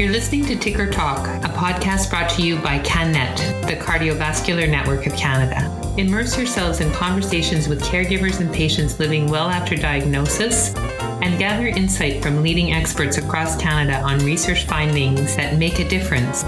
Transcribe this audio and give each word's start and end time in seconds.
You're 0.00 0.12
listening 0.12 0.46
to 0.46 0.56
Ticker 0.56 0.90
Talk, 0.90 1.26
a 1.44 1.48
podcast 1.50 2.08
brought 2.08 2.30
to 2.30 2.42
you 2.42 2.56
by 2.56 2.78
CANet, 2.78 3.36
the 3.68 3.76
Cardiovascular 3.76 4.66
Network 4.66 5.04
of 5.04 5.12
Canada. 5.12 5.70
Immerse 5.98 6.38
yourselves 6.38 6.80
in 6.80 6.90
conversations 6.94 7.68
with 7.68 7.82
caregivers 7.82 8.40
and 8.40 8.50
patients 8.50 8.98
living 8.98 9.26
well 9.26 9.50
after 9.50 9.76
diagnosis 9.76 10.74
and 11.20 11.38
gather 11.38 11.66
insight 11.66 12.22
from 12.22 12.42
leading 12.42 12.72
experts 12.72 13.18
across 13.18 13.60
Canada 13.60 14.00
on 14.00 14.20
research 14.20 14.64
findings 14.64 15.36
that 15.36 15.58
make 15.58 15.80
a 15.80 15.88
difference. 15.90 16.44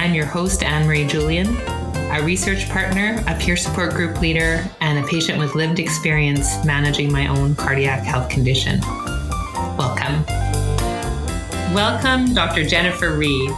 I'm 0.00 0.12
your 0.12 0.26
host, 0.26 0.64
Anne 0.64 0.84
Marie 0.84 1.06
Julian, 1.06 1.56
a 2.10 2.20
research 2.24 2.68
partner, 2.68 3.22
a 3.28 3.38
peer 3.38 3.56
support 3.56 3.92
group 3.92 4.20
leader, 4.20 4.68
and 4.80 4.98
a 4.98 5.06
patient 5.06 5.38
with 5.38 5.54
lived 5.54 5.78
experience 5.78 6.64
managing 6.64 7.12
my 7.12 7.28
own 7.28 7.54
cardiac 7.54 8.02
health 8.02 8.28
condition. 8.28 8.80
Welcome. 9.78 10.41
Welcome, 11.74 12.34
Dr. 12.34 12.66
Jennifer 12.66 13.16
Reed. 13.16 13.50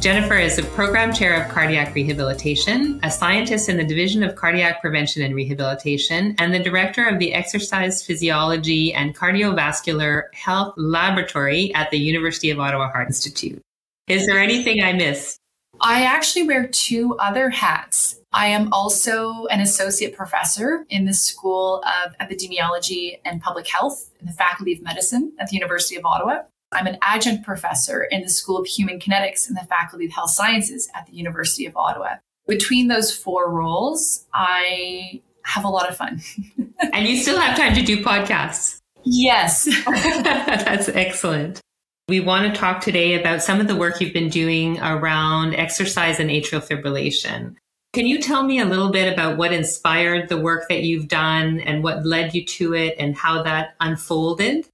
Jennifer 0.00 0.34
is 0.34 0.56
the 0.56 0.64
program 0.74 1.12
chair 1.12 1.40
of 1.40 1.48
cardiac 1.48 1.94
rehabilitation, 1.94 2.98
a 3.04 3.10
scientist 3.10 3.68
in 3.68 3.76
the 3.76 3.84
Division 3.84 4.24
of 4.24 4.34
Cardiac 4.34 4.80
Prevention 4.80 5.22
and 5.22 5.32
Rehabilitation, 5.32 6.34
and 6.40 6.52
the 6.52 6.58
director 6.58 7.06
of 7.06 7.20
the 7.20 7.32
Exercise 7.32 8.04
Physiology 8.04 8.92
and 8.92 9.16
Cardiovascular 9.16 10.24
Health 10.34 10.74
Laboratory 10.76 11.72
at 11.76 11.88
the 11.92 11.98
University 11.98 12.50
of 12.50 12.58
Ottawa 12.58 12.90
Heart 12.90 13.06
Institute. 13.06 13.62
Is 14.08 14.26
there 14.26 14.40
anything 14.40 14.82
I 14.82 14.94
missed? 14.94 15.38
I 15.80 16.02
actually 16.02 16.48
wear 16.48 16.66
two 16.66 17.16
other 17.18 17.48
hats. 17.48 18.18
I 18.32 18.48
am 18.48 18.72
also 18.72 19.46
an 19.46 19.60
associate 19.60 20.16
professor 20.16 20.84
in 20.90 21.04
the 21.04 21.14
School 21.14 21.84
of 21.84 22.12
Epidemiology 22.18 23.20
and 23.24 23.40
Public 23.40 23.68
Health 23.68 24.10
in 24.18 24.26
the 24.26 24.32
Faculty 24.32 24.72
of 24.72 24.82
Medicine 24.82 25.32
at 25.38 25.50
the 25.50 25.54
University 25.54 25.94
of 25.94 26.04
Ottawa. 26.04 26.40
I'm 26.72 26.86
an 26.86 26.98
adjunct 27.02 27.44
professor 27.44 28.02
in 28.04 28.22
the 28.22 28.28
School 28.28 28.58
of 28.58 28.66
Human 28.66 28.98
Kinetics 28.98 29.48
in 29.48 29.54
the 29.54 29.66
Faculty 29.68 30.06
of 30.06 30.12
Health 30.12 30.30
Sciences 30.30 30.88
at 30.94 31.06
the 31.06 31.12
University 31.14 31.66
of 31.66 31.76
Ottawa. 31.76 32.16
Between 32.48 32.88
those 32.88 33.14
four 33.14 33.50
roles, 33.50 34.26
I 34.34 35.22
have 35.44 35.64
a 35.64 35.68
lot 35.68 35.88
of 35.88 35.96
fun. 35.96 36.20
and 36.92 37.06
you 37.06 37.16
still 37.16 37.38
have 37.38 37.56
time 37.56 37.74
to 37.74 37.82
do 37.82 38.02
podcasts. 38.02 38.80
Yes. 39.04 39.64
That's 39.86 40.88
excellent. 40.88 41.60
We 42.08 42.20
want 42.20 42.52
to 42.52 42.60
talk 42.60 42.80
today 42.80 43.14
about 43.18 43.42
some 43.42 43.60
of 43.60 43.68
the 43.68 43.76
work 43.76 44.00
you've 44.00 44.12
been 44.12 44.28
doing 44.28 44.80
around 44.80 45.54
exercise 45.54 46.18
and 46.18 46.30
atrial 46.30 46.66
fibrillation. 46.66 47.54
Can 47.92 48.06
you 48.06 48.20
tell 48.20 48.42
me 48.42 48.58
a 48.58 48.64
little 48.64 48.90
bit 48.90 49.12
about 49.12 49.36
what 49.36 49.52
inspired 49.52 50.28
the 50.28 50.38
work 50.38 50.68
that 50.68 50.82
you've 50.82 51.08
done 51.08 51.60
and 51.60 51.84
what 51.84 52.06
led 52.06 52.34
you 52.34 52.44
to 52.44 52.74
it 52.74 52.96
and 52.98 53.14
how 53.14 53.42
that 53.42 53.74
unfolded? 53.80 54.66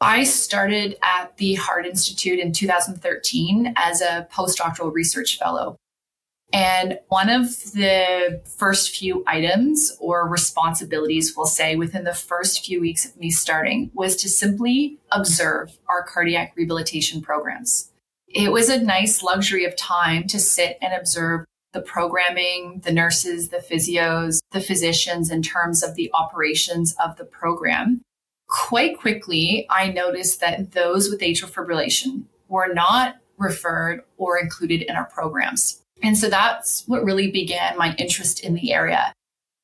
I 0.00 0.24
started 0.24 0.96
at 1.02 1.36
the 1.36 1.54
Heart 1.54 1.86
Institute 1.86 2.38
in 2.38 2.52
2013 2.52 3.74
as 3.76 4.00
a 4.00 4.28
postdoctoral 4.32 4.92
research 4.92 5.38
fellow. 5.38 5.76
And 6.52 7.00
one 7.08 7.30
of 7.30 7.72
the 7.72 8.40
first 8.58 8.94
few 8.94 9.24
items 9.26 9.96
or 9.98 10.28
responsibilities, 10.28 11.34
we'll 11.36 11.46
say, 11.46 11.74
within 11.74 12.04
the 12.04 12.14
first 12.14 12.64
few 12.64 12.80
weeks 12.80 13.04
of 13.04 13.16
me 13.16 13.30
starting 13.30 13.90
was 13.92 14.14
to 14.16 14.28
simply 14.28 14.98
observe 15.10 15.78
our 15.88 16.04
cardiac 16.04 16.52
rehabilitation 16.54 17.22
programs. 17.22 17.90
It 18.28 18.52
was 18.52 18.68
a 18.68 18.80
nice 18.80 19.22
luxury 19.22 19.64
of 19.64 19.76
time 19.76 20.26
to 20.28 20.38
sit 20.38 20.78
and 20.80 20.92
observe 20.92 21.44
the 21.72 21.80
programming, 21.80 22.82
the 22.84 22.92
nurses, 22.92 23.48
the 23.48 23.56
physios, 23.56 24.38
the 24.52 24.60
physicians 24.60 25.30
in 25.30 25.42
terms 25.42 25.82
of 25.82 25.96
the 25.96 26.10
operations 26.14 26.94
of 27.04 27.16
the 27.16 27.24
program 27.24 28.00
quite 28.54 28.96
quickly, 28.96 29.66
I 29.68 29.90
noticed 29.90 30.40
that 30.40 30.72
those 30.72 31.10
with 31.10 31.20
atrial 31.20 31.50
fibrillation 31.50 32.22
were 32.46 32.72
not 32.72 33.16
referred 33.36 34.04
or 34.16 34.38
included 34.38 34.82
in 34.82 34.94
our 34.94 35.06
programs. 35.06 35.82
And 36.04 36.16
so 36.16 36.30
that's 36.30 36.84
what 36.86 37.02
really 37.02 37.32
began 37.32 37.76
my 37.76 37.96
interest 37.96 38.44
in 38.44 38.54
the 38.54 38.72
area. 38.72 39.12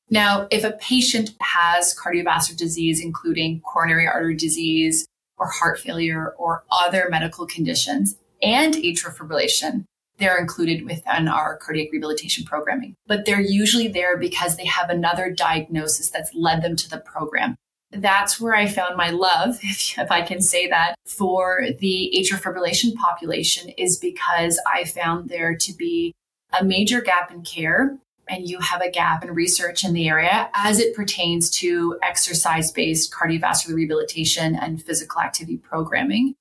Now, 0.09 0.45
if 0.51 0.65
a 0.65 0.73
patient 0.73 1.31
has 1.39 1.97
cardiovascular 1.97 2.57
disease, 2.57 3.01
including 3.01 3.61
coronary 3.61 4.07
artery 4.07 4.35
disease 4.35 5.07
or 5.37 5.47
heart 5.47 5.79
failure 5.79 6.35
or 6.37 6.65
other 6.69 7.07
medical 7.09 7.47
conditions 7.47 8.17
and 8.43 8.73
atrial 8.73 9.15
fibrillation, 9.15 9.85
they're 10.17 10.37
included 10.37 10.85
within 10.85 11.29
our 11.29 11.55
cardiac 11.55 11.93
rehabilitation 11.93 12.43
programming. 12.43 12.95
But 13.07 13.25
they're 13.25 13.39
usually 13.39 13.87
there 13.87 14.17
because 14.17 14.57
they 14.57 14.65
have 14.65 14.89
another 14.89 15.31
diagnosis 15.31 16.09
that's 16.09 16.35
led 16.35 16.61
them 16.61 16.75
to 16.75 16.89
the 16.89 16.99
program 16.99 17.55
that's 17.91 18.39
where 18.39 18.55
I 18.55 18.67
found 18.67 18.95
my 18.95 19.09
love, 19.09 19.59
if, 19.63 19.97
if, 19.97 20.11
I 20.11 20.21
can 20.21 20.41
say 20.41 20.67
that, 20.67 20.95
for 21.05 21.67
the 21.79 22.13
atrial 22.17 22.41
fibrillation 22.41 22.95
population 22.95 23.69
is 23.69 23.97
because 23.97 24.59
I 24.71 24.85
found 24.85 25.29
there 25.29 25.55
to 25.55 25.73
be 25.73 26.13
a 26.59 26.63
major 26.63 27.01
gap 27.01 27.31
in 27.31 27.43
care 27.43 27.97
and 28.27 28.47
you 28.47 28.59
have 28.59 28.81
a 28.81 28.89
gap 28.89 29.23
in 29.23 29.33
research 29.33 29.83
in 29.83 29.93
the 29.93 30.07
area 30.07 30.49
as 30.53 30.79
it 30.79 30.95
pertains 30.95 31.49
to 31.49 31.97
exercise 32.01 32.71
based 32.71 33.13
cardiovascular 33.13 33.73
rehabilitation 33.73 34.55
and 34.55 34.81
physical 34.81 35.21
activity 35.21 35.57
programming. 35.57 36.35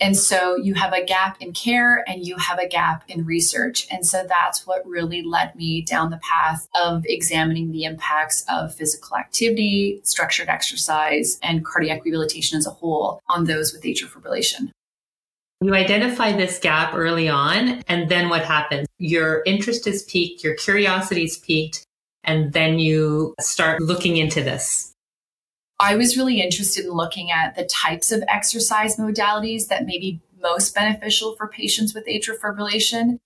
And 0.00 0.16
so 0.16 0.56
you 0.56 0.74
have 0.74 0.92
a 0.92 1.04
gap 1.04 1.38
in 1.40 1.52
care 1.52 2.04
and 2.08 2.24
you 2.24 2.36
have 2.36 2.58
a 2.58 2.68
gap 2.68 3.02
in 3.08 3.24
research. 3.24 3.86
And 3.90 4.06
so 4.06 4.24
that's 4.28 4.66
what 4.66 4.86
really 4.86 5.22
led 5.22 5.56
me 5.56 5.82
down 5.82 6.10
the 6.10 6.20
path 6.22 6.68
of 6.80 7.04
examining 7.06 7.72
the 7.72 7.84
impacts 7.84 8.44
of 8.48 8.74
physical 8.74 9.16
activity, 9.16 10.00
structured 10.04 10.48
exercise, 10.48 11.38
and 11.42 11.64
cardiac 11.64 12.04
rehabilitation 12.04 12.58
as 12.58 12.66
a 12.66 12.70
whole 12.70 13.20
on 13.28 13.44
those 13.44 13.72
with 13.72 13.82
atrial 13.82 14.08
fibrillation. 14.08 14.70
You 15.60 15.74
identify 15.74 16.30
this 16.30 16.60
gap 16.60 16.94
early 16.94 17.28
on, 17.28 17.82
and 17.88 18.08
then 18.08 18.28
what 18.28 18.44
happens? 18.44 18.86
Your 18.98 19.42
interest 19.44 19.88
is 19.88 20.04
piqued, 20.04 20.44
your 20.44 20.54
curiosity 20.54 21.24
is 21.24 21.36
piqued, 21.38 21.84
and 22.22 22.52
then 22.52 22.78
you 22.78 23.34
start 23.40 23.82
looking 23.82 24.18
into 24.18 24.40
this. 24.40 24.92
I 25.80 25.96
was 25.96 26.16
really 26.16 26.40
interested 26.40 26.84
in 26.84 26.90
looking 26.90 27.30
at 27.30 27.54
the 27.54 27.64
types 27.64 28.10
of 28.10 28.24
exercise 28.28 28.96
modalities 28.96 29.68
that 29.68 29.86
may 29.86 29.98
be 29.98 30.20
most 30.40 30.74
beneficial 30.74 31.36
for 31.36 31.48
patients 31.48 31.94
with 31.94 32.06
atrial 32.06 32.38
fibrillation. 32.38 33.18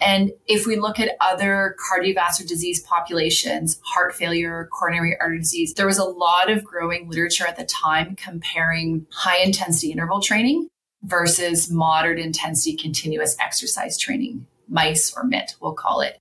And 0.00 0.32
if 0.46 0.66
we 0.66 0.76
look 0.76 0.98
at 0.98 1.16
other 1.20 1.76
cardiovascular 1.78 2.48
disease 2.48 2.80
populations, 2.82 3.80
heart 3.84 4.14
failure, 4.14 4.68
coronary 4.72 5.16
artery 5.20 5.38
disease, 5.38 5.74
there 5.74 5.86
was 5.86 5.98
a 5.98 6.04
lot 6.04 6.50
of 6.50 6.64
growing 6.64 7.08
literature 7.08 7.46
at 7.46 7.56
the 7.56 7.64
time 7.64 8.16
comparing 8.16 9.06
high 9.12 9.38
intensity 9.38 9.92
interval 9.92 10.20
training 10.20 10.68
versus 11.02 11.70
moderate 11.70 12.18
intensity 12.18 12.76
continuous 12.76 13.36
exercise 13.40 13.98
training, 13.98 14.46
MICE 14.68 15.14
or 15.14 15.24
MIT, 15.24 15.54
we'll 15.60 15.74
call 15.74 16.00
it. 16.00 16.18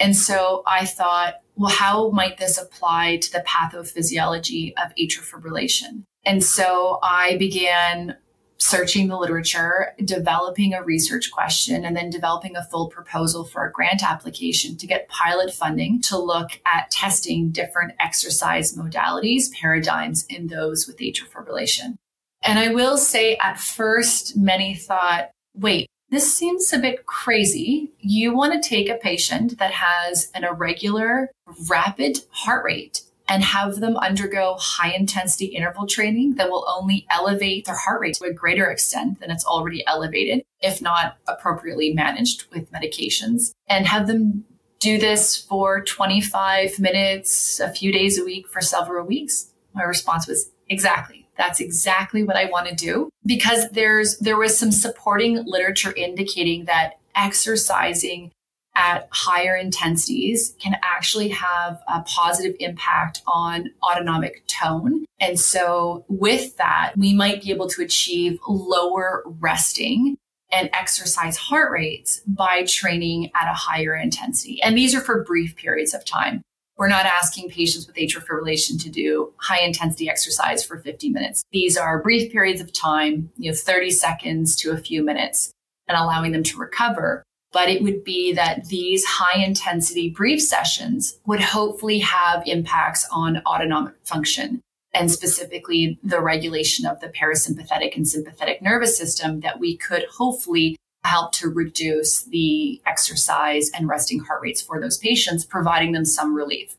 And 0.00 0.16
so 0.16 0.62
I 0.66 0.86
thought, 0.86 1.34
well, 1.58 1.70
how 1.70 2.10
might 2.10 2.38
this 2.38 2.56
apply 2.56 3.16
to 3.16 3.32
the 3.32 3.44
pathophysiology 3.46 4.72
of 4.82 4.94
atrial 4.94 5.28
fibrillation? 5.28 6.04
And 6.24 6.42
so 6.42 7.00
I 7.02 7.36
began 7.36 8.16
searching 8.58 9.08
the 9.08 9.16
literature, 9.16 9.94
developing 10.04 10.72
a 10.72 10.82
research 10.82 11.30
question, 11.32 11.84
and 11.84 11.96
then 11.96 12.10
developing 12.10 12.54
a 12.54 12.64
full 12.64 12.88
proposal 12.88 13.44
for 13.44 13.64
a 13.64 13.72
grant 13.72 14.02
application 14.04 14.76
to 14.76 14.86
get 14.86 15.08
pilot 15.08 15.52
funding 15.52 16.00
to 16.02 16.18
look 16.18 16.60
at 16.72 16.90
testing 16.92 17.50
different 17.50 17.92
exercise 17.98 18.76
modalities, 18.76 19.52
paradigms 19.52 20.26
in 20.26 20.46
those 20.46 20.86
with 20.86 20.98
atrial 20.98 21.28
fibrillation. 21.28 21.96
And 22.42 22.58
I 22.58 22.72
will 22.72 22.96
say 22.96 23.36
at 23.36 23.58
first, 23.58 24.36
many 24.36 24.76
thought, 24.76 25.30
wait, 25.54 25.88
this 26.10 26.32
seems 26.32 26.72
a 26.72 26.78
bit 26.78 27.06
crazy. 27.06 27.92
You 28.00 28.34
want 28.34 28.60
to 28.60 28.68
take 28.68 28.88
a 28.88 28.94
patient 28.94 29.58
that 29.58 29.72
has 29.72 30.30
an 30.34 30.44
irregular, 30.44 31.30
rapid 31.68 32.20
heart 32.30 32.64
rate 32.64 33.02
and 33.28 33.44
have 33.44 33.76
them 33.76 33.96
undergo 33.96 34.56
high 34.58 34.92
intensity 34.92 35.46
interval 35.46 35.86
training 35.86 36.36
that 36.36 36.50
will 36.50 36.64
only 36.66 37.06
elevate 37.10 37.66
their 37.66 37.76
heart 37.76 38.00
rate 38.00 38.14
to 38.14 38.24
a 38.24 38.32
greater 38.32 38.70
extent 38.70 39.20
than 39.20 39.30
it's 39.30 39.44
already 39.44 39.86
elevated, 39.86 40.44
if 40.60 40.80
not 40.80 41.18
appropriately 41.26 41.92
managed 41.92 42.46
with 42.52 42.72
medications, 42.72 43.52
and 43.68 43.86
have 43.86 44.06
them 44.06 44.44
do 44.80 44.96
this 44.98 45.36
for 45.36 45.82
25 45.82 46.78
minutes, 46.78 47.60
a 47.60 47.70
few 47.70 47.92
days 47.92 48.18
a 48.18 48.24
week 48.24 48.48
for 48.48 48.62
several 48.62 49.06
weeks. 49.06 49.50
My 49.74 49.82
response 49.82 50.26
was 50.26 50.50
exactly. 50.68 51.17
That's 51.38 51.60
exactly 51.60 52.24
what 52.24 52.36
I 52.36 52.46
want 52.46 52.68
to 52.68 52.74
do 52.74 53.10
because 53.24 53.70
there's 53.70 54.18
there 54.18 54.36
was 54.36 54.58
some 54.58 54.72
supporting 54.72 55.42
literature 55.46 55.92
indicating 55.96 56.64
that 56.66 56.98
exercising 57.14 58.32
at 58.74 59.08
higher 59.10 59.56
intensities 59.56 60.54
can 60.60 60.76
actually 60.82 61.28
have 61.28 61.80
a 61.88 62.02
positive 62.02 62.54
impact 62.60 63.22
on 63.26 63.70
autonomic 63.82 64.46
tone. 64.46 65.04
And 65.20 65.38
so 65.38 66.04
with 66.08 66.56
that, 66.58 66.92
we 66.96 67.12
might 67.12 67.42
be 67.42 67.50
able 67.50 67.68
to 67.70 67.82
achieve 67.82 68.38
lower 68.48 69.24
resting 69.26 70.16
and 70.50 70.70
exercise 70.72 71.36
heart 71.36 71.70
rates 71.72 72.20
by 72.26 72.64
training 72.64 73.30
at 73.34 73.50
a 73.50 73.54
higher 73.54 73.94
intensity. 73.94 74.62
And 74.62 74.78
these 74.78 74.94
are 74.94 75.00
for 75.00 75.24
brief 75.24 75.56
periods 75.56 75.92
of 75.92 76.04
time. 76.04 76.42
We're 76.78 76.88
not 76.88 77.06
asking 77.06 77.50
patients 77.50 77.88
with 77.88 77.96
atrial 77.96 78.24
fibrillation 78.24 78.80
to 78.84 78.88
do 78.88 79.32
high 79.38 79.60
intensity 79.60 80.08
exercise 80.08 80.64
for 80.64 80.78
50 80.78 81.10
minutes. 81.10 81.42
These 81.50 81.76
are 81.76 82.00
brief 82.00 82.30
periods 82.30 82.60
of 82.60 82.72
time, 82.72 83.30
you 83.36 83.50
know, 83.50 83.56
30 83.56 83.90
seconds 83.90 84.54
to 84.56 84.70
a 84.70 84.78
few 84.78 85.02
minutes. 85.02 85.52
and 85.90 85.96
allowing 85.96 86.32
them 86.32 86.42
to 86.42 86.58
recover. 86.58 87.22
But 87.50 87.70
it 87.70 87.82
would 87.82 88.04
be 88.04 88.34
that 88.34 88.66
these 88.66 89.06
high 89.06 89.42
intensity 89.42 90.10
brief 90.10 90.42
sessions 90.42 91.18
would 91.24 91.40
hopefully 91.40 91.98
have 92.00 92.42
impacts 92.44 93.08
on 93.10 93.38
autonomic 93.46 93.94
function 94.04 94.60
and 94.92 95.10
specifically 95.10 95.98
the 96.02 96.20
regulation 96.20 96.84
of 96.84 97.00
the 97.00 97.08
parasympathetic 97.08 97.96
and 97.96 98.06
sympathetic 98.06 98.60
nervous 98.60 98.98
system 98.98 99.40
that 99.40 99.58
we 99.58 99.78
could 99.78 100.04
hopefully 100.14 100.76
help 101.04 101.32
to 101.32 101.48
reduce 101.48 102.24
the 102.24 102.80
exercise 102.86 103.70
and 103.74 103.88
resting 103.88 104.20
heart 104.20 104.42
rates 104.42 104.60
for 104.60 104.80
those 104.80 104.98
patients, 104.98 105.44
providing 105.44 105.92
them 105.92 106.04
some 106.04 106.34
relief. 106.34 106.76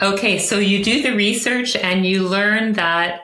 Okay, 0.00 0.38
so 0.38 0.58
you 0.58 0.84
do 0.84 1.02
the 1.02 1.14
research 1.14 1.74
and 1.76 2.04
you 2.04 2.22
learn 2.22 2.74
that. 2.74 3.22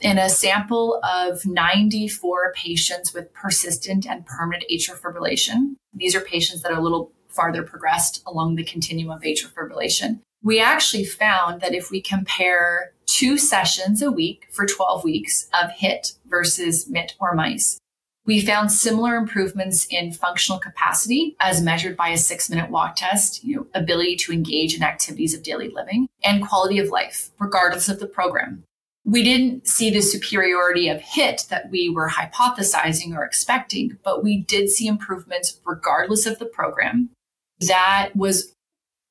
In 0.00 0.18
a 0.18 0.28
sample 0.28 1.00
of 1.02 1.46
94 1.46 2.52
patients 2.54 3.14
with 3.14 3.32
persistent 3.32 4.06
and 4.06 4.26
permanent 4.26 4.64
atrial 4.70 4.98
fibrillation, 4.98 5.76
these 5.92 6.14
are 6.14 6.20
patients 6.20 6.62
that 6.62 6.72
are 6.72 6.78
a 6.78 6.82
little 6.82 7.12
farther 7.28 7.62
progressed 7.62 8.22
along 8.26 8.54
the 8.54 8.64
continuum 8.64 9.16
of 9.16 9.22
atrial 9.22 9.52
fibrillation. 9.52 10.20
We 10.42 10.60
actually 10.60 11.04
found 11.04 11.60
that 11.60 11.74
if 11.74 11.90
we 11.90 12.00
compare 12.00 12.92
two 13.06 13.38
sessions 13.38 14.02
a 14.02 14.10
week 14.10 14.46
for 14.50 14.66
12 14.66 15.04
weeks 15.04 15.48
of 15.54 15.70
HIIT 15.70 16.16
versus 16.26 16.86
MIT 16.88 17.14
or 17.20 17.34
mice, 17.34 17.78
we 18.26 18.40
found 18.40 18.72
similar 18.72 19.16
improvements 19.16 19.86
in 19.90 20.12
functional 20.12 20.58
capacity 20.58 21.36
as 21.40 21.62
measured 21.62 21.96
by 21.96 22.08
a 22.08 22.16
six 22.16 22.48
minute 22.48 22.70
walk 22.70 22.96
test, 22.96 23.44
you 23.44 23.56
know, 23.56 23.66
ability 23.74 24.16
to 24.16 24.32
engage 24.32 24.74
in 24.74 24.82
activities 24.82 25.34
of 25.34 25.42
daily 25.42 25.68
living 25.68 26.08
and 26.22 26.46
quality 26.46 26.78
of 26.78 26.88
life, 26.88 27.30
regardless 27.38 27.88
of 27.88 28.00
the 28.00 28.06
program. 28.06 28.64
We 29.04 29.22
didn't 29.22 29.68
see 29.68 29.90
the 29.90 30.00
superiority 30.00 30.88
of 30.88 31.00
HIIT 31.00 31.48
that 31.48 31.70
we 31.70 31.90
were 31.90 32.08
hypothesizing 32.08 33.14
or 33.14 33.22
expecting, 33.22 33.98
but 34.02 34.24
we 34.24 34.38
did 34.38 34.70
see 34.70 34.86
improvements 34.86 35.60
regardless 35.66 36.24
of 36.24 36.38
the 36.38 36.46
program. 36.46 37.10
That 37.60 38.16
was 38.16 38.54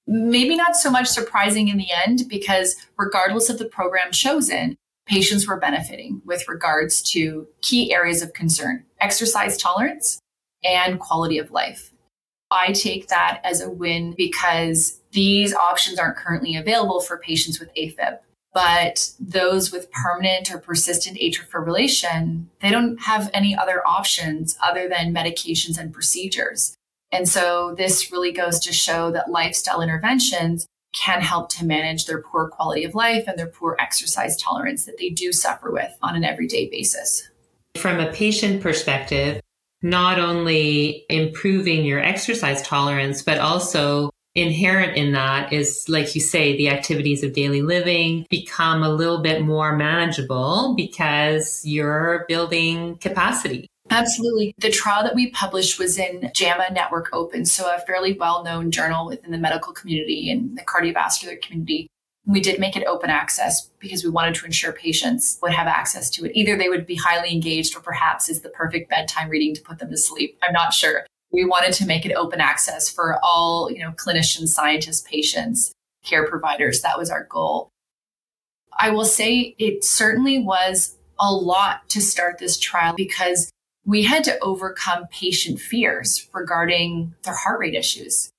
maybe 0.07 0.55
not 0.55 0.75
so 0.75 0.89
much 0.89 1.07
surprising 1.07 1.67
in 1.67 1.77
the 1.77 1.91
end 2.05 2.23
because 2.27 2.75
regardless 2.97 3.51
of 3.51 3.59
the 3.59 3.65
program 3.65 4.11
chosen, 4.11 4.75
patients 5.05 5.47
were 5.47 5.59
benefiting 5.59 6.21
with 6.25 6.47
regards 6.47 7.01
to 7.01 7.47
key 7.61 7.93
areas 7.93 8.21
of 8.21 8.33
concern 8.33 8.85
exercise 9.03 9.57
tolerance 9.57 10.19
and 10.63 10.99
quality 10.99 11.37
of 11.37 11.51
life. 11.51 11.91
I 12.49 12.71
take 12.71 13.07
that 13.07 13.41
as 13.43 13.61
a 13.61 13.69
win 13.69 14.13
because 14.15 15.01
these 15.11 15.53
options 15.53 15.99
aren't 15.99 16.17
currently 16.17 16.55
available 16.55 17.01
for 17.01 17.17
patients 17.17 17.59
with 17.59 17.73
AFib. 17.75 18.19
But 18.53 19.11
those 19.19 19.71
with 19.71 19.91
permanent 19.91 20.53
or 20.53 20.59
persistent 20.59 21.17
atrial 21.17 21.49
fibrillation, 21.49 22.45
they 22.61 22.69
don't 22.69 23.01
have 23.01 23.31
any 23.33 23.57
other 23.57 23.81
options 23.85 24.57
other 24.63 24.87
than 24.87 25.13
medications 25.13 25.79
and 25.79 25.91
procedures. 25.91 26.75
And 27.11 27.27
so 27.27 27.73
this 27.75 28.11
really 28.11 28.31
goes 28.31 28.59
to 28.59 28.73
show 28.73 29.11
that 29.11 29.31
lifestyle 29.31 29.81
interventions 29.81 30.67
can 30.93 31.21
help 31.21 31.49
to 31.49 31.65
manage 31.65 32.05
their 32.05 32.21
poor 32.21 32.47
quality 32.47 32.83
of 32.83 32.93
life 32.93 33.23
and 33.27 33.37
their 33.37 33.47
poor 33.47 33.75
exercise 33.79 34.37
tolerance 34.37 34.85
that 34.85 34.99
they 34.99 35.09
do 35.09 35.33
suffer 35.33 35.71
with 35.71 35.97
on 36.03 36.15
an 36.15 36.23
everyday 36.23 36.69
basis. 36.69 37.29
From 37.77 37.99
a 37.99 38.11
patient 38.11 38.61
perspective, 38.61 39.41
not 39.81 40.19
only 40.19 41.05
improving 41.09 41.85
your 41.85 41.99
exercise 41.99 42.61
tolerance, 42.61 43.21
but 43.21 43.39
also 43.39 44.09
inherent 44.35 44.97
in 44.97 45.11
that 45.11 45.53
is, 45.53 45.85
like 45.87 46.15
you 46.15 46.21
say, 46.21 46.57
the 46.57 46.69
activities 46.69 47.23
of 47.23 47.33
daily 47.33 47.61
living 47.61 48.25
become 48.29 48.83
a 48.83 48.89
little 48.89 49.19
bit 49.19 49.43
more 49.43 49.75
manageable 49.75 50.73
because 50.75 51.61
you're 51.65 52.25
building 52.27 52.97
capacity. 52.97 53.67
Absolutely. 53.89 54.55
The 54.57 54.71
trial 54.71 55.03
that 55.03 55.13
we 55.13 55.29
published 55.31 55.77
was 55.77 55.99
in 55.99 56.31
JAMA 56.33 56.71
Network 56.71 57.09
Open, 57.11 57.45
so 57.45 57.65
a 57.73 57.79
fairly 57.79 58.13
well 58.13 58.43
known 58.43 58.71
journal 58.71 59.05
within 59.05 59.31
the 59.31 59.37
medical 59.37 59.73
community 59.73 60.31
and 60.31 60.57
the 60.57 60.63
cardiovascular 60.63 61.39
community. 61.41 61.89
We 62.25 62.39
did 62.39 62.59
make 62.59 62.77
it 62.77 62.85
open 62.85 63.09
access 63.09 63.69
because 63.79 64.03
we 64.03 64.09
wanted 64.09 64.35
to 64.35 64.45
ensure 64.45 64.71
patients 64.71 65.37
would 65.41 65.51
have 65.51 65.67
access 65.67 66.09
to 66.11 66.25
it. 66.25 66.31
Either 66.35 66.57
they 66.57 66.69
would 66.69 66.85
be 66.85 66.95
highly 66.95 67.33
engaged 67.33 67.75
or 67.75 67.81
perhaps 67.81 68.29
it's 68.29 68.39
the 68.39 68.49
perfect 68.49 68.89
bedtime 68.89 69.29
reading 69.29 69.53
to 69.55 69.61
put 69.61 69.79
them 69.79 69.89
to 69.89 69.97
sleep. 69.97 70.37
I'm 70.41 70.53
not 70.53 70.73
sure. 70.73 71.05
We 71.31 71.43
wanted 71.43 71.73
to 71.73 71.85
make 71.85 72.05
it 72.05 72.13
open 72.13 72.39
access 72.39 72.89
for 72.89 73.19
all, 73.23 73.69
you 73.69 73.79
know, 73.79 73.91
clinicians, 73.91 74.49
scientists, 74.49 75.01
patients, 75.01 75.73
care 76.03 76.27
providers. 76.27 76.81
That 76.81 76.97
was 76.97 77.09
our 77.09 77.25
goal. 77.25 77.69
I 78.79 78.89
will 78.89 79.05
say 79.05 79.55
it 79.59 79.83
certainly 79.83 80.39
was 80.39 80.95
a 81.19 81.31
lot 81.31 81.89
to 81.89 82.01
start 82.01 82.37
this 82.37 82.57
trial 82.57 82.93
because 82.95 83.51
we 83.85 84.03
had 84.03 84.23
to 84.25 84.39
overcome 84.39 85.07
patient 85.11 85.59
fears 85.59 86.29
regarding 86.33 87.13
their 87.23 87.35
heart 87.35 87.59
rate 87.59 87.75
issues. 87.75 88.29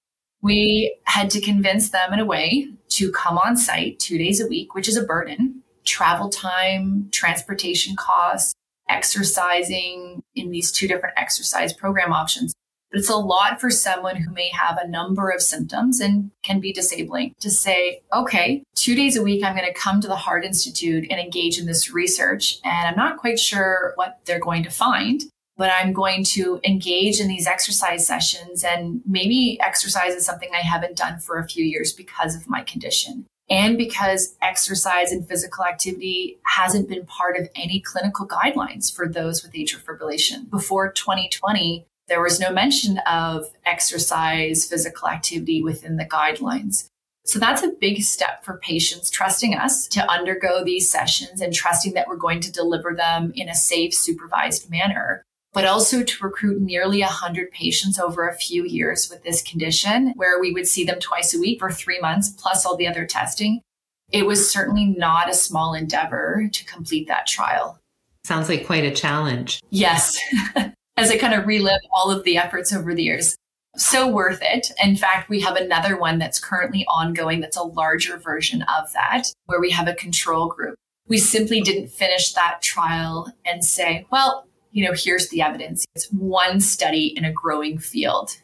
We 0.44 0.94
had 1.04 1.30
to 1.30 1.40
convince 1.40 1.88
them 1.88 2.12
in 2.12 2.20
a 2.20 2.24
way 2.26 2.68
to 2.90 3.10
come 3.10 3.38
on 3.38 3.56
site 3.56 3.98
two 3.98 4.18
days 4.18 4.42
a 4.42 4.46
week, 4.46 4.74
which 4.74 4.88
is 4.88 4.96
a 4.98 5.02
burden, 5.02 5.62
travel 5.84 6.28
time, 6.28 7.08
transportation 7.12 7.96
costs, 7.96 8.54
exercising 8.86 10.22
in 10.34 10.50
these 10.50 10.70
two 10.70 10.86
different 10.86 11.14
exercise 11.16 11.72
program 11.72 12.12
options. 12.12 12.52
But 12.90 13.00
it's 13.00 13.08
a 13.08 13.16
lot 13.16 13.58
for 13.58 13.70
someone 13.70 14.16
who 14.16 14.30
may 14.34 14.50
have 14.50 14.76
a 14.76 14.86
number 14.86 15.30
of 15.30 15.40
symptoms 15.40 15.98
and 15.98 16.30
can 16.42 16.60
be 16.60 16.74
disabling 16.74 17.34
to 17.40 17.50
say, 17.50 18.02
okay, 18.12 18.62
two 18.74 18.94
days 18.94 19.16
a 19.16 19.22
week, 19.22 19.42
I'm 19.42 19.56
going 19.56 19.66
to 19.66 19.72
come 19.72 20.02
to 20.02 20.08
the 20.08 20.14
Heart 20.14 20.44
Institute 20.44 21.06
and 21.10 21.18
engage 21.18 21.58
in 21.58 21.64
this 21.64 21.90
research. 21.90 22.58
And 22.64 22.86
I'm 22.86 22.96
not 22.96 23.16
quite 23.16 23.38
sure 23.38 23.94
what 23.94 24.20
they're 24.26 24.38
going 24.38 24.64
to 24.64 24.70
find 24.70 25.22
but 25.56 25.70
I'm 25.70 25.92
going 25.92 26.24
to 26.24 26.60
engage 26.64 27.20
in 27.20 27.28
these 27.28 27.46
exercise 27.46 28.06
sessions 28.06 28.64
and 28.64 29.02
maybe 29.06 29.58
exercise 29.60 30.14
is 30.14 30.26
something 30.26 30.50
I 30.52 30.60
haven't 30.60 30.96
done 30.96 31.18
for 31.18 31.38
a 31.38 31.46
few 31.46 31.64
years 31.64 31.92
because 31.92 32.34
of 32.34 32.48
my 32.48 32.62
condition. 32.62 33.26
And 33.48 33.76
because 33.76 34.36
exercise 34.40 35.12
and 35.12 35.28
physical 35.28 35.64
activity 35.64 36.38
hasn't 36.46 36.88
been 36.88 37.04
part 37.06 37.38
of 37.38 37.48
any 37.54 37.80
clinical 37.80 38.26
guidelines 38.26 38.94
for 38.94 39.06
those 39.06 39.42
with 39.42 39.52
atrial 39.52 39.84
fibrillation. 39.84 40.48
Before 40.48 40.90
2020, 40.90 41.86
there 42.08 42.22
was 42.22 42.40
no 42.40 42.50
mention 42.50 42.98
of 43.06 43.46
exercise, 43.64 44.66
physical 44.66 45.08
activity 45.08 45.62
within 45.62 45.96
the 45.96 46.04
guidelines. 46.06 46.88
So 47.26 47.38
that's 47.38 47.62
a 47.62 47.68
big 47.68 48.02
step 48.02 48.44
for 48.44 48.58
patients 48.58 49.08
trusting 49.08 49.54
us 49.54 49.88
to 49.88 50.10
undergo 50.10 50.62
these 50.62 50.90
sessions 50.90 51.40
and 51.40 51.54
trusting 51.54 51.94
that 51.94 52.06
we're 52.08 52.16
going 52.16 52.40
to 52.40 52.52
deliver 52.52 52.94
them 52.94 53.32
in 53.34 53.48
a 53.48 53.54
safe, 53.54 53.94
supervised 53.94 54.70
manner 54.70 55.24
but 55.54 55.64
also 55.64 56.02
to 56.02 56.24
recruit 56.24 56.60
nearly 56.60 57.00
100 57.00 57.50
patients 57.52 57.98
over 57.98 58.28
a 58.28 58.36
few 58.36 58.64
years 58.64 59.08
with 59.08 59.22
this 59.22 59.40
condition, 59.40 60.12
where 60.16 60.40
we 60.40 60.52
would 60.52 60.66
see 60.66 60.84
them 60.84 60.98
twice 60.98 61.32
a 61.32 61.38
week 61.38 61.60
for 61.60 61.70
three 61.70 62.00
months, 62.00 62.28
plus 62.28 62.66
all 62.66 62.76
the 62.76 62.88
other 62.88 63.06
testing. 63.06 63.62
It 64.10 64.26
was 64.26 64.50
certainly 64.50 64.84
not 64.84 65.30
a 65.30 65.34
small 65.34 65.72
endeavor 65.72 66.48
to 66.52 66.64
complete 66.66 67.08
that 67.08 67.26
trial. 67.26 67.78
Sounds 68.24 68.48
like 68.48 68.66
quite 68.66 68.84
a 68.84 68.90
challenge. 68.90 69.60
Yes. 69.70 70.18
As 70.96 71.10
I 71.10 71.18
kind 71.18 71.34
of 71.34 71.46
relive 71.46 71.80
all 71.92 72.10
of 72.10 72.24
the 72.24 72.36
efforts 72.36 72.72
over 72.72 72.94
the 72.94 73.02
years. 73.02 73.36
So 73.76 74.08
worth 74.08 74.40
it. 74.42 74.70
In 74.82 74.96
fact, 74.96 75.28
we 75.28 75.40
have 75.40 75.56
another 75.56 75.96
one 75.96 76.18
that's 76.18 76.38
currently 76.38 76.84
ongoing 76.86 77.40
that's 77.40 77.56
a 77.56 77.62
larger 77.62 78.16
version 78.16 78.62
of 78.62 78.92
that, 78.92 79.24
where 79.46 79.60
we 79.60 79.70
have 79.70 79.88
a 79.88 79.94
control 79.94 80.48
group. 80.48 80.76
We 81.08 81.18
simply 81.18 81.60
didn't 81.60 81.88
finish 81.88 82.32
that 82.32 82.62
trial 82.62 83.32
and 83.44 83.64
say, 83.64 84.06
well, 84.10 84.46
you 84.74 84.84
know, 84.84 84.92
here's 84.92 85.28
the 85.28 85.40
evidence. 85.40 85.86
It's 85.94 86.06
one 86.10 86.60
study 86.60 87.14
in 87.16 87.24
a 87.24 87.32
growing 87.32 87.78
field. 87.78 88.36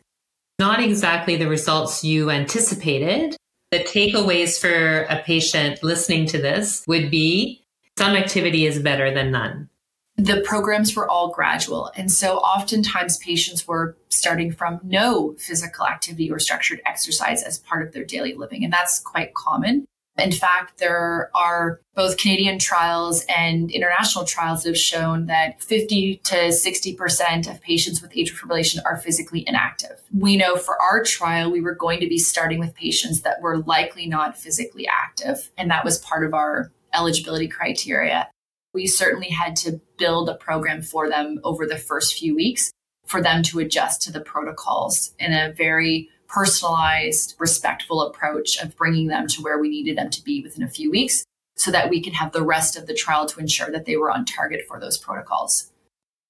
Not 0.61 0.81
exactly 0.81 1.37
the 1.37 1.49
results 1.49 2.05
you 2.05 2.31
anticipated. 2.31 3.37
The 3.73 3.81
takeaways 3.81 4.59
for 4.59 5.03
a 5.11 5.23
patient 5.25 5.83
listening 5.83 6.27
to 6.27 6.39
this 6.39 6.85
would 6.87 7.11
be 7.11 7.65
some 7.99 8.15
activity 8.15 8.65
is 8.65 8.79
better 8.79 9.13
than 9.13 9.33
none. 9.33 9.69
The 10.17 10.43
programs 10.45 10.95
were 10.95 11.09
all 11.09 11.33
gradual. 11.33 11.91
And 11.97 12.13
so 12.13 12.37
oftentimes 12.39 13.19
patients 13.19 13.67
were 13.67 13.97
starting 14.09 14.53
from 14.53 14.81
no 14.85 15.35
physical 15.37 15.87
activity 15.87 16.31
or 16.31 16.39
structured 16.39 16.81
exercise 16.87 17.43
as 17.43 17.59
part 17.59 17.85
of 17.85 17.93
their 17.93 18.05
daily 18.05 18.35
living. 18.35 18.63
And 18.63 18.73
that's 18.73 19.01
quite 19.01 19.35
common. 19.35 19.87
In 20.19 20.33
fact, 20.33 20.79
there 20.79 21.31
are 21.35 21.81
both 21.95 22.19
Canadian 22.19 22.59
trials 22.59 23.25
and 23.35 23.71
international 23.71 24.25
trials 24.25 24.63
that 24.63 24.71
have 24.71 24.79
shown 24.79 25.27
that 25.27 25.63
50 25.63 26.17
to 26.25 26.35
60% 26.35 27.51
of 27.51 27.61
patients 27.61 28.03
with 28.03 28.13
atrial 28.13 28.39
fibrillation 28.39 28.79
are 28.85 28.97
physically 28.97 29.45
inactive. 29.47 30.03
We 30.13 30.37
know 30.37 30.57
for 30.57 30.81
our 30.81 31.03
trial, 31.03 31.51
we 31.51 31.61
were 31.61 31.75
going 31.75 32.01
to 32.01 32.09
be 32.09 32.19
starting 32.19 32.59
with 32.59 32.75
patients 32.75 33.23
that 33.23 33.41
were 33.41 33.59
likely 33.59 34.07
not 34.07 34.37
physically 34.37 34.87
active, 34.87 35.51
and 35.57 35.71
that 35.71 35.85
was 35.85 35.99
part 35.99 36.25
of 36.25 36.35
our 36.35 36.71
eligibility 36.93 37.49
criteria. 37.49 38.29
We 38.75 38.87
certainly 38.87 39.29
had 39.29 39.57
to 39.57 39.81
build 39.97 40.29
a 40.29 40.35
program 40.35 40.83
for 40.83 41.09
them 41.09 41.41
over 41.45 41.67
the 41.67 41.79
first 41.79 42.19
few 42.19 42.35
weeks 42.35 42.71
for 43.07 43.21
them 43.21 43.43
to 43.43 43.59
adjust 43.59 44.03
to 44.03 44.13
the 44.13 44.21
protocols 44.21 45.13
in 45.19 45.33
a 45.33 45.53
very 45.53 46.09
personalized, 46.31 47.35
respectful 47.39 48.03
approach 48.03 48.57
of 48.63 48.77
bringing 48.77 49.09
them 49.09 49.27
to 49.27 49.43
where 49.43 49.59
we 49.59 49.69
needed 49.69 49.99
them 49.99 50.11
to 50.11 50.23
be 50.23 50.43
within 50.43 50.63
a 50.63 50.69
few 50.69 50.91
weeks 50.91 51.25
so 51.57 51.71
that 51.71 51.91
we 51.91 52.03
could 52.03 52.15
have 52.15 52.33
the 52.33 52.43
rest 52.43 52.77
of 52.77 52.87
the 52.87 52.95
trial 52.95 53.27
to 53.27 53.41
ensure 53.41 53.71
that 53.71 53.85
they 53.85 53.97
were 53.97 54.11
on 54.11 54.25
target 54.25 54.63
for 54.67 54.81
those 54.81 54.97
protocols. 54.97 55.71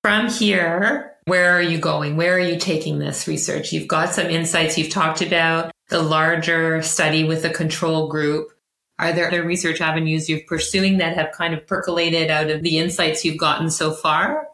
From 0.02 0.28
here, 0.28 1.12
where 1.26 1.52
are 1.57 1.62
you 1.62 1.78
going? 1.78 2.16
Where 2.16 2.35
are 2.35 2.40
you 2.40 2.59
taking 2.59 2.99
this 2.99 3.28
research? 3.28 3.73
You've 3.73 3.87
got 3.87 4.14
some 4.14 4.26
insights. 4.26 4.78
You've 4.78 4.90
talked 4.90 5.21
about 5.21 5.71
the 5.88 6.02
larger 6.02 6.80
study 6.83 7.25
with 7.25 7.45
a 7.45 7.50
control 7.50 8.09
group. 8.09 8.49
Are 8.99 9.12
there 9.12 9.28
other 9.28 9.45
research 9.45 9.80
avenues 9.80 10.28
you're 10.28 10.40
pursuing 10.47 10.99
that 10.99 11.16
have 11.16 11.33
kind 11.33 11.52
of 11.52 11.66
percolated 11.66 12.30
out 12.30 12.50
of 12.50 12.62
the 12.62 12.78
insights 12.78 13.25
you've 13.25 13.38
gotten 13.38 13.71
so 13.71 13.92
far? 13.92 14.47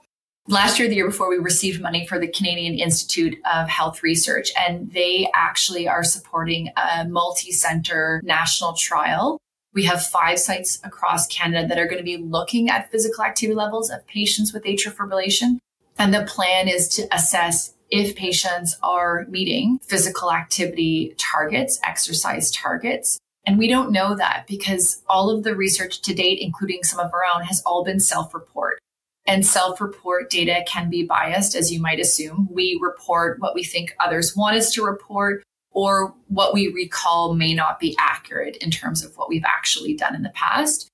Last 0.49 0.79
year, 0.79 0.89
the 0.89 0.95
year 0.95 1.07
before, 1.07 1.29
we 1.29 1.39
received 1.39 1.83
money 1.83 2.07
for 2.07 2.21
the 2.21 2.29
Canadian 2.29 2.79
Institute 2.79 3.37
of 3.53 3.69
Health 3.69 4.05
Research, 4.05 4.53
and 4.57 4.93
they 4.93 5.29
actually 5.35 5.89
are 5.89 6.05
supporting 6.05 6.71
a 6.77 7.05
multi 7.05 7.51
center 7.51 8.21
national 8.25 8.75
trial. 8.75 9.41
We 9.75 9.85
have 9.87 10.07
five 10.07 10.39
sites 10.39 10.79
across 10.85 11.27
Canada 11.27 11.67
that 11.67 11.79
are 11.79 11.87
going 11.87 11.99
to 11.99 12.05
be 12.05 12.19
looking 12.19 12.71
at 12.71 12.93
physical 12.93 13.25
activity 13.25 13.57
levels 13.57 13.91
of 13.91 14.07
patients 14.07 14.53
with 14.53 14.63
atrial 14.63 14.95
fibrillation. 14.95 15.59
And 15.99 16.15
the 16.15 16.23
plan 16.23 16.69
is 16.69 16.89
to 16.91 17.09
assess 17.13 17.75
if 17.91 18.15
patients 18.15 18.79
are 18.85 19.27
meeting 19.29 19.81
physical 19.83 20.33
activity 20.33 21.17
targets, 21.19 21.81
exercise 21.85 22.53
targets. 22.53 23.19
And 23.47 23.59
we 23.59 23.67
don't 23.67 23.91
know 23.91 24.15
that 24.15 24.45
because 24.47 25.03
all 25.09 25.29
of 25.29 25.43
the 25.43 25.57
research 25.57 26.03
to 26.03 26.15
date, 26.15 26.39
including 26.41 26.85
some 26.85 27.01
of 27.01 27.13
our 27.13 27.25
own, 27.35 27.43
has 27.43 27.63
all 27.67 27.83
been 27.83 27.99
self 27.99 28.33
report. 28.33 28.79
And 29.27 29.45
self 29.45 29.81
report 29.81 30.31
data 30.31 30.65
can 30.69 30.89
be 30.89 31.05
biased, 31.05 31.55
as 31.55 31.73
you 31.73 31.81
might 31.81 32.01
assume. 32.01 32.49
We 32.51 32.79
report 32.81 33.41
what 33.41 33.55
we 33.55 33.65
think 33.65 33.95
others 33.99 34.37
want 34.37 34.57
us 34.57 34.73
to 34.75 34.85
report, 34.85 35.43
or 35.73 36.15
what 36.29 36.55
we 36.55 36.69
recall 36.73 37.35
may 37.35 37.55
not 37.55 37.81
be 37.81 37.97
accurate 37.99 38.57
in 38.59 38.71
terms 38.71 39.05
of 39.05 39.17
what 39.17 39.29
we've 39.29 39.45
actually 39.45 39.95
done 39.95 40.15
in 40.15 40.23
the 40.23 40.31
past. 40.31 40.89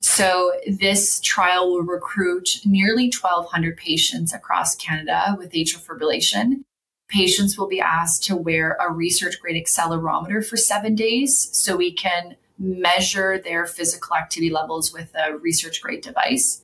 So, 0.00 0.52
this 0.66 1.20
trial 1.20 1.70
will 1.70 1.82
recruit 1.82 2.60
nearly 2.64 3.04
1,200 3.04 3.76
patients 3.76 4.34
across 4.34 4.74
Canada 4.74 5.34
with 5.38 5.52
atrial 5.52 5.84
fibrillation. 5.84 6.62
Patients 7.08 7.56
will 7.56 7.68
be 7.68 7.80
asked 7.80 8.24
to 8.24 8.36
wear 8.36 8.76
a 8.80 8.92
research 8.92 9.40
grade 9.40 9.62
accelerometer 9.62 10.46
for 10.46 10.56
seven 10.56 10.94
days 10.94 11.48
so 11.52 11.76
we 11.76 11.92
can 11.92 12.36
measure 12.58 13.38
their 13.38 13.66
physical 13.66 14.16
activity 14.16 14.50
levels 14.50 14.92
with 14.92 15.14
a 15.14 15.36
research 15.36 15.80
grade 15.80 16.02
device. 16.02 16.63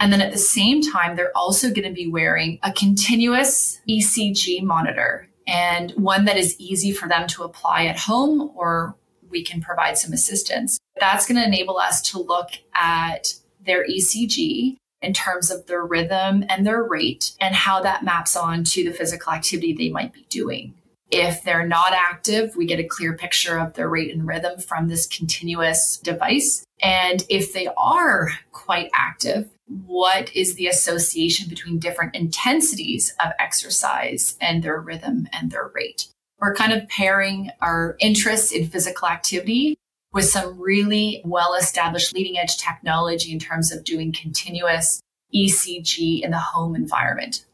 And 0.00 0.10
then 0.12 0.22
at 0.22 0.32
the 0.32 0.38
same 0.38 0.80
time, 0.80 1.14
they're 1.14 1.36
also 1.36 1.68
going 1.68 1.86
to 1.86 1.94
be 1.94 2.08
wearing 2.08 2.58
a 2.62 2.72
continuous 2.72 3.80
ECG 3.88 4.62
monitor 4.62 5.28
and 5.46 5.90
one 5.92 6.24
that 6.24 6.38
is 6.38 6.58
easy 6.58 6.90
for 6.90 7.06
them 7.06 7.28
to 7.28 7.42
apply 7.42 7.84
at 7.84 7.98
home 7.98 8.50
or 8.54 8.96
we 9.28 9.44
can 9.44 9.60
provide 9.60 9.98
some 9.98 10.12
assistance. 10.12 10.78
That's 10.98 11.26
going 11.26 11.40
to 11.40 11.46
enable 11.46 11.78
us 11.78 12.00
to 12.10 12.18
look 12.18 12.50
at 12.74 13.34
their 13.64 13.86
ECG 13.86 14.76
in 15.02 15.12
terms 15.12 15.50
of 15.50 15.66
their 15.66 15.84
rhythm 15.84 16.44
and 16.48 16.66
their 16.66 16.82
rate 16.82 17.32
and 17.40 17.54
how 17.54 17.82
that 17.82 18.04
maps 18.04 18.36
on 18.36 18.64
to 18.64 18.84
the 18.84 18.92
physical 18.92 19.32
activity 19.32 19.72
they 19.72 19.90
might 19.90 20.12
be 20.12 20.26
doing. 20.30 20.74
If 21.10 21.42
they're 21.42 21.66
not 21.66 21.92
active, 21.92 22.54
we 22.54 22.66
get 22.66 22.78
a 22.78 22.84
clear 22.84 23.14
picture 23.16 23.58
of 23.58 23.74
their 23.74 23.88
rate 23.88 24.14
and 24.14 24.26
rhythm 24.26 24.60
from 24.60 24.88
this 24.88 25.06
continuous 25.06 25.96
device. 25.96 26.64
And 26.82 27.24
if 27.28 27.52
they 27.52 27.68
are 27.76 28.30
quite 28.52 28.90
active, 28.94 29.50
what 29.86 30.34
is 30.34 30.54
the 30.54 30.66
association 30.66 31.48
between 31.48 31.78
different 31.78 32.14
intensities 32.14 33.14
of 33.24 33.32
exercise 33.38 34.36
and 34.40 34.62
their 34.62 34.80
rhythm 34.80 35.28
and 35.32 35.50
their 35.50 35.70
rate? 35.74 36.08
We're 36.38 36.54
kind 36.54 36.72
of 36.72 36.88
pairing 36.88 37.50
our 37.60 37.96
interests 38.00 38.50
in 38.50 38.66
physical 38.66 39.08
activity 39.08 39.76
with 40.12 40.24
some 40.24 40.58
really 40.58 41.22
well 41.24 41.54
established 41.54 42.14
leading 42.14 42.36
edge 42.36 42.56
technology 42.58 43.32
in 43.32 43.38
terms 43.38 43.70
of 43.70 43.84
doing 43.84 44.12
continuous 44.12 45.00
ECG 45.34 46.22
in 46.22 46.32
the 46.32 46.38
home 46.38 46.74
environment. 46.74 47.44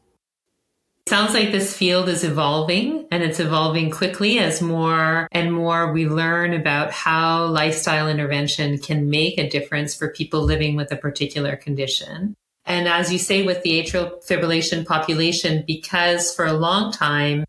Sounds 1.07 1.33
like 1.33 1.53
this 1.53 1.75
field 1.75 2.09
is 2.09 2.25
evolving 2.25 3.07
and 3.11 3.23
it's 3.23 3.39
evolving 3.39 3.89
quickly 3.89 4.39
as 4.39 4.61
more 4.61 5.29
and 5.31 5.53
more 5.53 5.93
we 5.93 6.05
learn 6.05 6.53
about 6.53 6.91
how 6.91 7.45
lifestyle 7.45 8.09
intervention 8.09 8.77
can 8.77 9.09
make 9.09 9.37
a 9.37 9.49
difference 9.49 9.95
for 9.95 10.09
people 10.09 10.41
living 10.41 10.75
with 10.75 10.91
a 10.91 10.97
particular 10.97 11.55
condition. 11.55 12.35
And 12.65 12.89
as 12.89 13.09
you 13.09 13.19
say, 13.19 13.43
with 13.43 13.63
the 13.63 13.81
atrial 13.81 14.21
fibrillation 14.27 14.85
population, 14.85 15.63
because 15.65 16.35
for 16.35 16.45
a 16.45 16.51
long 16.51 16.91
time, 16.91 17.45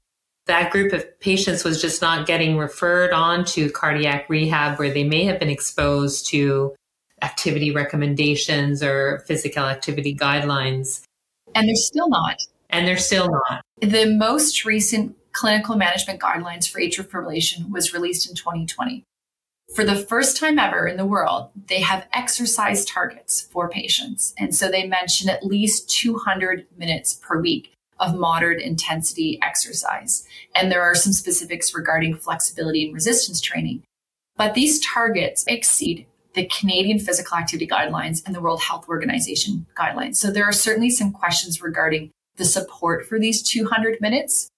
that 0.47 0.71
group 0.71 0.93
of 0.93 1.19
patients 1.19 1.65
was 1.65 1.83
just 1.83 2.01
not 2.01 2.29
getting 2.29 2.59
referred 2.59 3.13
on 3.13 3.45
to 3.47 3.73
cardiac 3.73 4.31
rehab 4.31 4.79
where 4.79 4.95
they 4.95 5.03
may 5.03 5.25
have 5.25 5.41
been 5.41 5.51
exposed 5.51 6.29
to 6.29 6.77
activity 7.23 7.73
recommendations 7.73 8.85
or 8.85 9.25
physical 9.27 9.65
activity 9.65 10.15
guidelines. 10.15 11.03
And 11.57 11.67
they're 11.69 11.75
still 11.75 12.09
not. 12.09 12.37
And 12.71 12.87
they're 12.87 12.99
still 12.99 13.29
not. 13.29 13.63
The 13.81 14.07
most 14.07 14.65
recent 14.65 15.17
clinical 15.33 15.77
management 15.77 16.21
guidelines 16.21 16.69
for 16.69 16.81
atrial 16.81 17.07
fibrillation 17.09 17.71
was 17.71 17.93
released 17.93 18.29
in 18.29 18.35
2020. 18.35 19.05
For 19.75 19.85
the 19.85 19.97
first 19.97 20.39
time 20.39 20.59
ever 20.59 20.87
in 20.87 20.97
the 20.97 21.07
world, 21.07 21.51
they 21.69 21.81
have 21.81 22.09
exercise 22.15 22.85
targets 22.85 23.43
for 23.43 23.69
patients. 23.69 24.35
And 24.39 24.55
so 24.55 24.71
they 24.71 24.87
mention 24.87 25.29
at 25.29 25.45
least 25.45 25.91
200 25.91 26.67
minutes 26.77 27.15
per 27.15 27.41
week 27.41 27.73
of 28.01 28.17
moderate 28.17 28.63
intensity 28.63 29.39
exercise. 29.43 30.27
And 30.55 30.73
there 30.73 30.83
are 30.83 30.95
some 30.95 31.13
specifics 31.13 31.75
regarding 31.75 32.17
flexibility 32.17 32.87
and 32.87 32.95
resistance 32.95 33.41
training. 33.41 33.83
But 34.37 34.55
these 34.55 34.85
targets 34.85 35.45
exceed 35.47 36.07
the 36.35 36.47
Canadian 36.47 36.99
Physical 36.99 37.37
Activity 37.37 37.67
Guidelines 37.67 38.25
and 38.25 38.35
the 38.35 38.41
World 38.41 38.63
Health 38.63 38.89
Organization 38.89 39.67
guidelines. 39.77 40.17
So 40.17 40.31
there 40.31 40.45
are 40.45 40.53
certainly 40.53 40.91
some 40.91 41.13
questions 41.13 41.61
regarding 41.61 42.11
the 42.39 42.45
support 42.45 43.07
for 43.07 43.19
these 43.19 43.43
200 43.43 44.01
minutes 44.01 44.49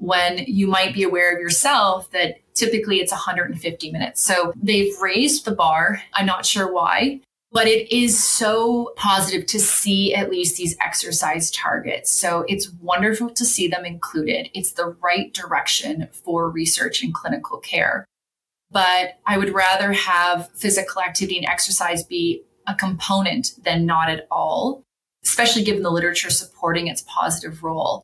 when 0.00 0.38
you 0.46 0.66
might 0.66 0.94
be 0.94 1.02
aware 1.02 1.34
of 1.34 1.40
yourself 1.40 2.10
that 2.10 2.36
typically 2.54 3.00
it's 3.00 3.12
150 3.12 3.92
minutes. 3.92 4.24
So 4.24 4.52
they've 4.56 4.92
raised 5.00 5.44
the 5.44 5.54
bar. 5.54 6.02
I'm 6.14 6.26
not 6.26 6.46
sure 6.46 6.72
why, 6.72 7.20
but 7.52 7.66
it 7.66 7.94
is 7.94 8.22
so 8.22 8.92
positive 8.96 9.46
to 9.48 9.60
see 9.60 10.14
at 10.14 10.30
least 10.30 10.56
these 10.56 10.76
exercise 10.80 11.50
targets. 11.50 12.10
So 12.10 12.44
it's 12.48 12.70
wonderful 12.80 13.30
to 13.30 13.44
see 13.44 13.68
them 13.68 13.84
included. 13.84 14.48
It's 14.54 14.72
the 14.72 14.96
right 15.02 15.32
direction 15.34 16.08
for 16.12 16.48
research 16.48 17.02
and 17.02 17.12
clinical 17.12 17.58
care. 17.58 18.06
But 18.70 19.18
I 19.26 19.36
would 19.36 19.52
rather 19.52 19.92
have 19.92 20.48
physical 20.54 21.02
activity 21.02 21.36
and 21.38 21.46
exercise 21.46 22.04
be 22.04 22.42
a 22.66 22.74
component 22.74 23.52
than 23.64 23.84
not 23.84 24.08
at 24.08 24.26
all 24.30 24.82
especially 25.24 25.62
given 25.62 25.82
the 25.82 25.90
literature 25.90 26.30
supporting 26.30 26.86
its 26.86 27.04
positive 27.06 27.62
role. 27.62 28.02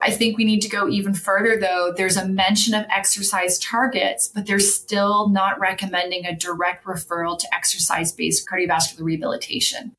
I 0.00 0.10
think 0.10 0.36
we 0.36 0.44
need 0.44 0.60
to 0.62 0.68
go 0.68 0.88
even 0.88 1.14
further, 1.14 1.56
though. 1.58 1.92
There's 1.96 2.16
a 2.16 2.26
mention 2.26 2.74
of 2.74 2.84
exercise 2.90 3.56
targets, 3.60 4.26
but 4.26 4.46
they're 4.46 4.58
still 4.58 5.28
not 5.28 5.60
recommending 5.60 6.26
a 6.26 6.34
direct 6.34 6.84
referral 6.84 7.38
to 7.38 7.54
exercise 7.54 8.10
based 8.12 8.48
cardiovascular 8.48 9.02
rehabilitation. 9.02 9.92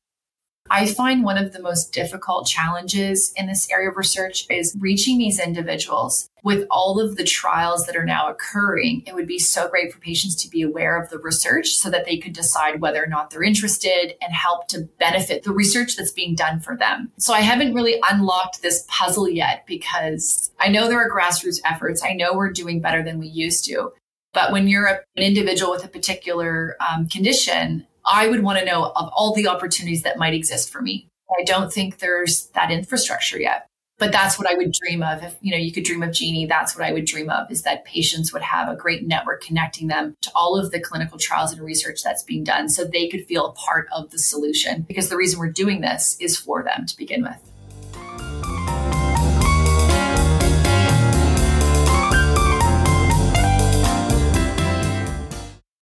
I 0.70 0.86
find 0.86 1.22
one 1.22 1.36
of 1.36 1.52
the 1.52 1.60
most 1.60 1.92
difficult 1.92 2.46
challenges 2.46 3.32
in 3.36 3.46
this 3.46 3.70
area 3.70 3.90
of 3.90 3.96
research 3.96 4.46
is 4.48 4.74
reaching 4.80 5.18
these 5.18 5.38
individuals. 5.38 6.30
With 6.42 6.66
all 6.70 7.00
of 7.00 7.16
the 7.16 7.24
trials 7.24 7.86
that 7.86 7.96
are 7.96 8.04
now 8.04 8.28
occurring, 8.28 9.02
it 9.06 9.14
would 9.14 9.26
be 9.26 9.38
so 9.38 9.68
great 9.68 9.92
for 9.92 10.00
patients 10.00 10.34
to 10.42 10.48
be 10.48 10.62
aware 10.62 11.00
of 11.00 11.10
the 11.10 11.18
research 11.18 11.68
so 11.74 11.90
that 11.90 12.06
they 12.06 12.16
could 12.16 12.32
decide 12.32 12.80
whether 12.80 13.02
or 13.02 13.06
not 13.06 13.30
they're 13.30 13.42
interested 13.42 14.14
and 14.22 14.32
help 14.32 14.66
to 14.68 14.88
benefit 14.98 15.42
the 15.42 15.52
research 15.52 15.96
that's 15.96 16.12
being 16.12 16.34
done 16.34 16.60
for 16.60 16.76
them. 16.76 17.12
So 17.18 17.34
I 17.34 17.40
haven't 17.40 17.74
really 17.74 18.00
unlocked 18.10 18.62
this 18.62 18.86
puzzle 18.88 19.28
yet 19.28 19.64
because 19.66 20.50
I 20.58 20.68
know 20.68 20.88
there 20.88 20.98
are 20.98 21.10
grassroots 21.10 21.60
efforts. 21.64 22.02
I 22.02 22.14
know 22.14 22.34
we're 22.34 22.52
doing 22.52 22.80
better 22.80 23.02
than 23.02 23.18
we 23.18 23.28
used 23.28 23.64
to. 23.66 23.92
But 24.32 24.50
when 24.50 24.66
you're 24.66 24.86
an 24.86 24.98
individual 25.16 25.70
with 25.70 25.84
a 25.84 25.88
particular 25.88 26.76
um, 26.80 27.06
condition, 27.08 27.86
I 28.06 28.28
would 28.28 28.42
want 28.42 28.58
to 28.58 28.64
know 28.64 28.92
of 28.96 29.10
all 29.12 29.34
the 29.34 29.48
opportunities 29.48 30.02
that 30.02 30.18
might 30.18 30.34
exist 30.34 30.70
for 30.70 30.82
me. 30.82 31.08
I 31.38 31.44
don't 31.44 31.72
think 31.72 31.98
there's 31.98 32.46
that 32.48 32.70
infrastructure 32.70 33.38
yet. 33.38 33.66
But 33.98 34.10
that's 34.10 34.38
what 34.38 34.50
I 34.50 34.54
would 34.54 34.72
dream 34.72 35.04
of. 35.04 35.22
If 35.22 35.36
you 35.40 35.52
know, 35.52 35.56
you 35.56 35.70
could 35.70 35.84
dream 35.84 36.02
of 36.02 36.12
Genie, 36.12 36.46
that's 36.46 36.76
what 36.76 36.84
I 36.84 36.92
would 36.92 37.04
dream 37.04 37.30
of 37.30 37.50
is 37.50 37.62
that 37.62 37.84
patients 37.84 38.32
would 38.32 38.42
have 38.42 38.68
a 38.68 38.74
great 38.74 39.06
network 39.06 39.42
connecting 39.42 39.86
them 39.86 40.16
to 40.22 40.32
all 40.34 40.58
of 40.58 40.72
the 40.72 40.80
clinical 40.80 41.16
trials 41.16 41.52
and 41.52 41.62
research 41.62 42.02
that's 42.02 42.24
being 42.24 42.42
done 42.42 42.68
so 42.68 42.84
they 42.84 43.08
could 43.08 43.24
feel 43.26 43.46
a 43.46 43.52
part 43.52 43.86
of 43.92 44.10
the 44.10 44.18
solution. 44.18 44.82
Because 44.82 45.10
the 45.10 45.16
reason 45.16 45.38
we're 45.38 45.48
doing 45.48 45.80
this 45.80 46.16
is 46.20 46.36
for 46.36 46.64
them 46.64 46.86
to 46.86 46.96
begin 46.96 47.22
with. 47.22 47.53